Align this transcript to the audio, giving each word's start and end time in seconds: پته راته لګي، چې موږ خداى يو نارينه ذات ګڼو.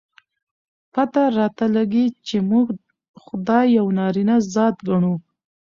پته 0.93 1.23
راته 1.37 1.65
لګي، 1.75 2.05
چې 2.27 2.35
موږ 2.49 2.65
خداى 3.23 3.65
يو 3.77 3.85
نارينه 3.97 4.35
ذات 4.53 4.75
ګڼو. 4.87 5.13